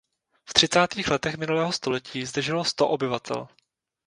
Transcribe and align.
V 0.49 0.53
třicátých 0.53 1.07
letech 1.07 1.37
minulého 1.37 1.71
století 1.71 2.25
zde 2.25 2.41
žilo 2.41 2.63
sto 2.63 2.87
obyvatel. 2.89 3.47